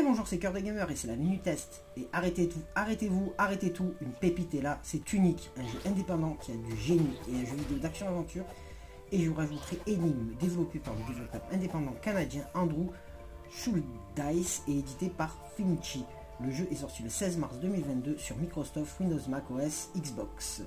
Et 0.00 0.02
bonjour, 0.02 0.26
c'est 0.26 0.38
Cœur 0.38 0.54
de 0.54 0.60
Gamer 0.60 0.90
et 0.90 0.96
c'est 0.96 1.08
la 1.08 1.16
Minute 1.16 1.42
Test. 1.42 1.84
Et 1.98 2.08
arrêtez 2.14 2.48
tout, 2.48 2.62
arrêtez-vous, 2.74 3.34
arrêtez 3.36 3.70
tout, 3.70 3.92
une 4.00 4.12
pépite 4.12 4.54
est 4.54 4.62
là, 4.62 4.78
c'est 4.82 5.12
unique, 5.12 5.50
un 5.58 5.66
jeu 5.66 5.78
indépendant 5.84 6.38
qui 6.40 6.52
a 6.52 6.54
du 6.54 6.74
génie 6.74 7.18
et 7.28 7.36
un 7.36 7.44
jeu 7.44 7.54
vidéo 7.54 7.76
d'action-aventure. 7.76 8.46
Et 9.12 9.18
je 9.18 9.28
vous 9.28 9.36
rajouterai 9.36 9.78
Enigme, 9.86 10.34
développé 10.40 10.78
par 10.78 10.94
le 10.94 11.02
développeur 11.06 11.42
indépendant 11.52 11.92
canadien 12.00 12.44
Andrew 12.54 12.86
Schuldice 13.50 14.62
et 14.68 14.78
édité 14.78 15.10
par 15.10 15.36
Finchi. 15.54 16.06
Le 16.42 16.50
jeu 16.50 16.66
est 16.70 16.76
sorti 16.76 17.02
le 17.02 17.10
16 17.10 17.36
mars 17.36 17.58
2022 17.60 18.16
sur 18.16 18.38
Microsoft, 18.38 18.98
Windows 19.00 19.20
Mac 19.28 19.50
OS, 19.50 19.90
Xbox. 19.94 20.62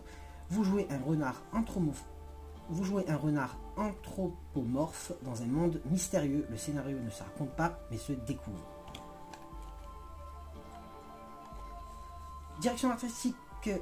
Vous 0.52 0.64
jouez 0.64 0.86
un 0.92 1.00
renard 1.00 1.42
anthropomorphe 1.54 2.06
vous 2.70 2.86
jouez 2.86 3.04
un 3.10 3.18
renard 3.18 3.58
anthropomorphe 3.76 5.12
dans 5.24 5.42
un 5.42 5.48
monde 5.48 5.82
mystérieux. 5.92 6.48
Le 6.50 6.56
scénario 6.56 6.98
ne 6.98 7.10
se 7.10 7.22
raconte 7.22 7.52
pas, 7.58 7.78
mais 7.92 7.98
se 7.98 8.14
découvre. 8.14 8.83
Direction 12.64 12.92
artistique 12.92 13.36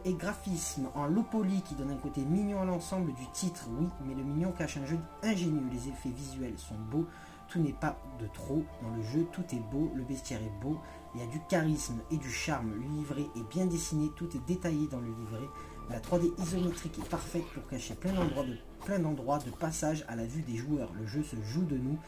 et 0.06 0.14
graphisme 0.14 0.88
en 0.96 1.06
low 1.06 1.22
poly 1.22 1.62
qui 1.62 1.76
donne 1.76 1.92
un 1.92 1.98
côté 1.98 2.22
mignon 2.22 2.64
à 2.64 2.66
l'ensemble 2.66 3.14
du 3.14 3.28
titre, 3.32 3.68
oui, 3.78 3.86
mais 4.04 4.16
le 4.16 4.24
mignon 4.24 4.52
cache 4.54 4.78
un 4.78 4.88
jeu 4.88 4.98
ingénieux. 5.22 5.62
Les 5.72 5.88
effets 5.88 6.10
visuels 6.10 6.58
sont 6.58 6.80
beaux, 6.90 7.06
tout 7.48 7.60
n'est 7.60 7.74
pas 7.74 7.96
de 8.20 8.26
trop 8.34 8.64
dans 8.82 8.90
le 8.96 9.04
jeu, 9.04 9.28
tout 9.32 9.44
est 9.52 9.72
beau, 9.72 9.92
le 9.94 10.02
bestiaire 10.02 10.42
est 10.42 10.64
beau, 10.64 10.80
il 11.14 11.22
y 11.22 11.24
a 11.24 11.28
du 11.28 11.40
charisme 11.48 12.00
et 12.10 12.18
du 12.18 12.32
charme. 12.32 12.72
Le 12.74 12.82
livret 12.82 13.28
est 13.36 13.56
bien 13.56 13.68
dessiné, 13.68 14.10
tout 14.16 14.36
est 14.36 14.48
détaillé 14.48 14.88
dans 14.88 15.00
le 15.00 15.14
livret. 15.14 15.48
La 15.92 16.00
3D 16.00 16.32
isométrique 16.42 16.98
est 16.98 17.08
parfaite 17.08 17.46
pour 17.54 17.68
cacher 17.68 17.94
plein 17.94 18.14
d'endroits 18.14 18.46
de, 18.46 18.58
plein 18.84 18.98
d'endroits 18.98 19.38
de 19.38 19.52
passage 19.52 20.06
à 20.08 20.16
la 20.16 20.26
vue 20.26 20.42
des 20.42 20.58
joueurs. 20.58 20.92
Le 21.00 21.06
jeu 21.06 21.22
se 21.22 21.36
joue 21.44 21.66
de 21.66 21.78
nous 21.78 22.00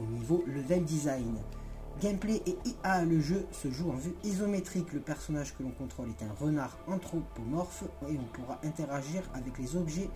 au 0.00 0.06
niveau 0.06 0.44
level 0.46 0.84
design. 0.84 1.40
Gameplay 2.00 2.40
et 2.46 2.56
IA, 2.64 3.04
le 3.04 3.20
jeu 3.20 3.44
se 3.52 3.70
joue 3.70 3.90
en 3.90 3.96
vue 3.96 4.14
isométrique. 4.24 4.94
Le 4.94 5.00
personnage 5.00 5.54
que 5.54 5.62
l'on 5.62 5.70
contrôle 5.70 6.08
est 6.08 6.24
un 6.24 6.32
renard 6.32 6.78
anthropomorphe 6.86 7.84
et 8.08 8.16
on 8.16 8.24
pourra 8.32 8.58
interagir 8.64 9.22
avec 9.34 9.58
les 9.58 9.76
objets 9.76 10.08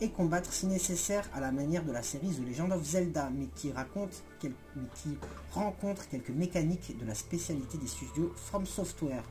et 0.00 0.08
combattre 0.08 0.50
si 0.50 0.66
nécessaire 0.66 1.28
à 1.34 1.40
la 1.40 1.52
manière 1.52 1.84
de 1.84 1.92
la 1.92 2.02
série 2.02 2.28
The 2.28 2.46
Legend 2.46 2.72
of 2.72 2.82
Zelda, 2.82 3.28
mais 3.34 3.48
qui, 3.54 3.70
raconte 3.70 4.22
qui 4.40 5.18
rencontre 5.52 6.08
quelques 6.08 6.30
mécaniques 6.30 6.96
de 6.98 7.04
la 7.04 7.14
spécialité 7.14 7.76
des 7.76 7.86
studios 7.86 8.32
From 8.36 8.64
Software. 8.64 9.24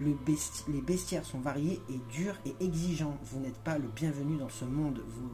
les 0.00 0.80
bestiaires 0.80 1.26
sont 1.26 1.40
variés 1.40 1.80
et 1.90 2.00
durs 2.16 2.38
et 2.46 2.64
exigeants. 2.64 3.18
Vous 3.24 3.40
n'êtes 3.40 3.58
pas 3.58 3.76
le 3.76 3.88
bienvenu 3.88 4.38
dans 4.38 4.48
ce 4.48 4.64
monde. 4.64 5.02
Vous 5.06 5.28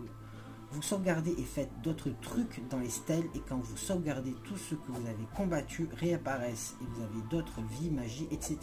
vous 0.71 0.83
sauvegardez 0.83 1.35
et 1.39 1.45
faites 1.45 1.71
d'autres 1.83 2.11
trucs 2.21 2.61
dans 2.69 2.79
les 2.79 2.91
stèles 2.91 3.25
et 3.35 3.41
quand 3.49 3.57
vous 3.57 3.77
sauvegardez 3.77 4.35
tout 4.45 4.57
ce 4.57 4.75
que 4.75 4.93
vous 4.93 5.07
avez 5.07 5.25
combattu 5.35 5.89
réapparaissent 5.95 6.77
et 6.83 6.85
vous 6.85 7.03
avez 7.03 7.27
d'autres 7.31 7.63
vies, 7.81 7.91
magie, 7.91 8.29
etc. 8.31 8.59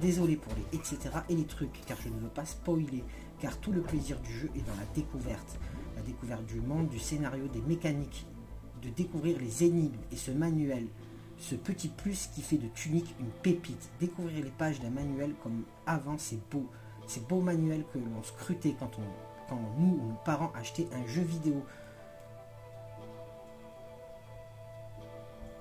Désolé 0.00 0.36
pour 0.36 0.54
les 0.54 0.78
etc. 0.78 0.98
et 1.28 1.34
les 1.34 1.44
trucs 1.44 1.84
car 1.86 1.98
je 2.00 2.08
ne 2.08 2.18
veux 2.18 2.28
pas 2.28 2.46
spoiler 2.46 3.04
car 3.38 3.58
tout 3.58 3.72
le 3.72 3.82
plaisir 3.82 4.18
du 4.20 4.32
jeu 4.32 4.50
est 4.54 4.66
dans 4.66 4.76
la 4.76 4.86
découverte. 4.94 5.58
La 5.94 6.02
découverte 6.02 6.46
du 6.46 6.60
monde, 6.60 6.88
du 6.88 6.98
scénario, 6.98 7.48
des 7.48 7.60
mécaniques, 7.62 8.26
de 8.82 8.88
découvrir 8.88 9.38
les 9.38 9.64
énigmes 9.64 10.00
et 10.10 10.16
ce 10.16 10.30
manuel, 10.30 10.86
ce 11.38 11.54
petit 11.54 11.88
plus 11.88 12.28
qui 12.34 12.40
fait 12.40 12.56
de 12.56 12.68
Tunic 12.68 13.14
une 13.20 13.30
pépite. 13.42 13.90
Découvrir 14.00 14.42
les 14.42 14.50
pages 14.50 14.80
d'un 14.80 14.90
manuel 14.90 15.34
comme 15.42 15.64
avant, 15.86 16.16
c'est 16.16 16.40
beau. 16.50 16.66
Ces 17.06 17.20
beaux 17.20 17.42
manuels 17.42 17.84
que 17.92 17.98
l'on 17.98 18.22
scrutait 18.22 18.74
quand 18.78 18.90
on 18.98 19.35
quand 19.48 19.60
nous 19.78 19.98
ou 20.00 20.08
nos 20.08 20.18
parents 20.24 20.52
achetaient 20.54 20.88
un 20.92 21.06
jeu 21.06 21.22
vidéo. 21.22 21.64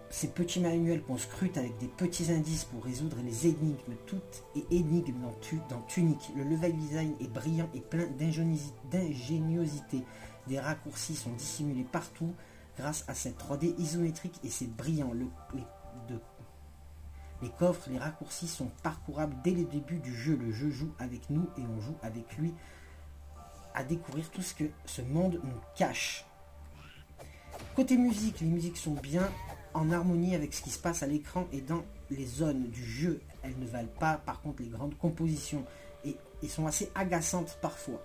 Ces 0.09 0.30
petits 0.30 0.61
manuels 0.61 1.03
qu'on 1.03 1.17
scrute 1.17 1.58
avec 1.58 1.77
des 1.77 1.88
petits 1.88 2.31
indices 2.31 2.64
pour 2.64 2.83
résoudre 2.83 3.17
les 3.23 3.47
énigmes, 3.47 3.95
toutes 4.05 4.44
et 4.55 4.66
énigmes 4.72 5.21
dans, 5.21 5.76
dans 5.76 5.82
Tunic. 5.83 6.32
Le 6.37 6.43
level 6.43 6.73
design 6.77 7.15
est 7.20 7.27
brillant 7.27 7.70
et 7.73 7.82
plein 7.82 8.08
d'ingéniosité. 8.08 10.04
Des 10.48 10.59
raccourcis 10.59 11.15
sont 11.15 11.32
dissimulés 11.32 11.83
partout 11.83 12.33
grâce 12.77 13.04
à 13.08 13.14
cette 13.14 13.38
3D 13.39 13.77
isométrique 13.77 14.39
et 14.43 14.49
c'est 14.49 14.70
brillant. 14.73 15.11
Le, 15.11 15.27
les, 15.54 15.64
les 17.42 17.49
coffres, 17.49 17.89
les 17.89 17.98
raccourcis 17.98 18.48
sont 18.48 18.71
parcourables 18.83 19.36
dès 19.43 19.52
le 19.52 19.65
début 19.65 19.99
du 19.99 20.15
jeu. 20.15 20.38
Le 20.38 20.52
jeu 20.52 20.70
joue 20.70 20.93
avec 20.99 21.30
nous 21.30 21.48
et 21.58 21.61
on 21.61 21.82
joue 21.82 21.95
avec 22.02 22.38
lui 22.38 22.54
à 23.75 23.83
découvrir 23.83 24.30
tout 24.31 24.41
ce 24.41 24.53
que 24.53 24.63
ce 24.86 25.02
monde 25.02 25.39
nous 25.43 25.59
cache. 25.75 26.25
Côté 27.75 27.97
musique, 27.97 28.39
les 28.39 28.47
musiques 28.47 28.77
sont 28.77 28.93
bien 28.93 29.30
en 29.73 29.91
harmonie 29.91 30.36
avec 30.36 30.53
ce 30.53 30.61
qui 30.61 30.69
se 30.69 30.80
passe 30.80 31.03
à 31.03 31.08
l'écran 31.08 31.45
et 31.52 31.61
dans 31.61 31.83
les 32.09 32.25
zones 32.25 32.69
du 32.69 32.83
jeu. 32.83 33.21
Elles 33.43 33.58
ne 33.59 33.67
valent 33.67 33.87
pas 33.99 34.17
par 34.17 34.41
contre 34.41 34.64
les 34.64 34.69
grandes 34.69 34.97
compositions 34.97 35.65
et, 36.03 36.15
et 36.41 36.47
sont 36.47 36.65
assez 36.65 36.91
agaçantes 36.95 37.58
parfois. 37.61 38.02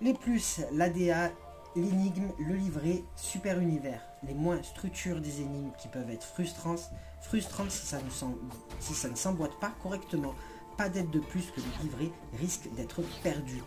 Les 0.00 0.14
plus, 0.14 0.60
l'ADA 0.72 1.32
l'énigme, 1.76 2.28
le 2.38 2.54
livret, 2.54 3.04
super 3.14 3.60
univers. 3.60 4.00
Les 4.26 4.34
moins 4.34 4.62
structures 4.62 5.20
des 5.20 5.42
énigmes 5.42 5.72
qui 5.78 5.88
peuvent 5.88 6.10
être 6.10 6.24
frustrantes, 6.24 6.90
frustrantes 7.20 7.70
si 7.70 8.94
ça 8.94 9.08
ne 9.08 9.14
s'emboîte 9.14 9.58
pas 9.60 9.72
correctement. 9.82 10.34
Pas 10.76 10.88
d'aide 10.88 11.10
de 11.10 11.20
plus 11.20 11.52
que 11.54 11.60
le 11.60 11.84
livret 11.84 12.10
risque 12.38 12.68
d'être 12.74 13.02
perdu. 13.22 13.62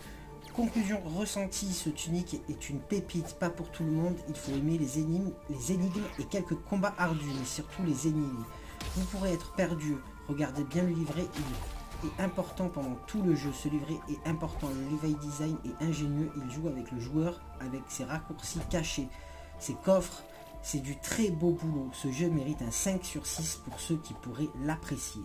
Conclusion 0.56 1.02
ressentie, 1.18 1.72
ce 1.72 1.90
tunique 1.90 2.42
est 2.50 2.70
une 2.70 2.80
pépite, 2.80 3.36
pas 3.40 3.50
pour 3.50 3.70
tout 3.72 3.84
le 3.84 3.92
monde. 3.92 4.18
Il 4.28 4.36
faut 4.36 4.52
aimer 4.52 4.78
les 4.78 5.00
énigmes, 5.00 5.32
les 5.50 5.72
énigmes 5.72 6.04
et 6.20 6.26
quelques 6.26 6.56
combats 6.70 6.96
ardus, 6.98 7.32
mais 7.40 7.46
surtout 7.46 7.84
les 7.84 8.08
énigmes. 8.08 8.44
Vous 8.96 9.06
pourrez 9.06 9.34
être 9.34 9.54
perdu. 9.54 9.96
Regardez 10.28 10.64
bien 10.64 10.84
le 10.84 10.90
livret, 10.90 11.28
est 12.04 12.22
important 12.22 12.70
pendant 12.70 12.96
tout 13.08 13.22
le 13.22 13.36
jeu. 13.36 13.52
Ce 13.54 13.68
livret 13.68 14.00
est 14.10 14.28
important. 14.28 14.68
Le 14.70 14.96
level 14.96 15.18
design 15.18 15.58
est 15.66 15.84
ingénieux. 15.84 16.32
Il 16.38 16.52
joue 16.52 16.68
avec 16.68 16.92
le 16.92 17.00
joueur, 17.00 17.42
avec 17.60 17.82
ses 17.88 18.04
raccourcis 18.04 18.60
cachés, 18.70 19.08
ses 19.60 19.76
coffres. 19.76 20.24
C'est 20.62 20.80
du 20.80 20.98
très 20.98 21.30
beau 21.30 21.52
boulot. 21.52 21.90
Ce 21.94 22.12
jeu 22.12 22.30
mérite 22.30 22.62
un 22.62 22.72
5 22.72 23.04
sur 23.04 23.26
6 23.26 23.62
pour 23.66 23.80
ceux 23.80 23.98
qui 23.98 24.14
pourraient 24.14 24.50
l'apprécier. 24.62 25.22